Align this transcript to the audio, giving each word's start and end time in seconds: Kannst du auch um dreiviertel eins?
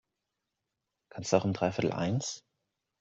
Kannst 1.09 1.31
du 1.31 1.37
auch 1.37 1.45
um 1.45 1.53
dreiviertel 1.53 1.91
eins? 1.91 2.43